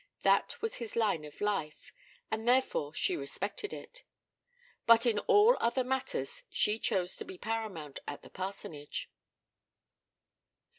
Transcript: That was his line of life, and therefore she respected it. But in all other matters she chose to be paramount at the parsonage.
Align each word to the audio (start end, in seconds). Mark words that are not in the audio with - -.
That 0.23 0.59
was 0.63 0.77
his 0.77 0.95
line 0.95 1.23
of 1.25 1.41
life, 1.41 1.93
and 2.31 2.47
therefore 2.47 2.91
she 2.91 3.15
respected 3.15 3.71
it. 3.71 4.03
But 4.87 5.05
in 5.05 5.19
all 5.19 5.55
other 5.59 5.83
matters 5.83 6.41
she 6.49 6.79
chose 6.79 7.15
to 7.17 7.23
be 7.23 7.37
paramount 7.37 7.99
at 8.07 8.23
the 8.23 8.31
parsonage. 8.31 9.11